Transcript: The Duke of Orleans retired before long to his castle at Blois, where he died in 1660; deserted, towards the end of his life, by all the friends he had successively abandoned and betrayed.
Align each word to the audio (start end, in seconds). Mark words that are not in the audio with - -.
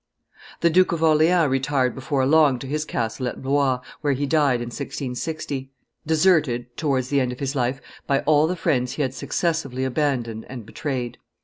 The 0.61 0.71
Duke 0.71 0.93
of 0.93 1.03
Orleans 1.03 1.47
retired 1.47 1.93
before 1.93 2.25
long 2.25 2.57
to 2.57 2.65
his 2.65 2.85
castle 2.85 3.27
at 3.27 3.43
Blois, 3.43 3.81
where 4.01 4.13
he 4.13 4.25
died 4.25 4.55
in 4.59 4.69
1660; 4.71 5.69
deserted, 6.07 6.75
towards 6.75 7.09
the 7.09 7.19
end 7.21 7.31
of 7.31 7.39
his 7.39 7.55
life, 7.55 7.79
by 8.07 8.21
all 8.21 8.47
the 8.47 8.55
friends 8.55 8.93
he 8.93 9.03
had 9.03 9.13
successively 9.13 9.83
abandoned 9.83 10.47
and 10.49 10.65
betrayed. 10.65 11.19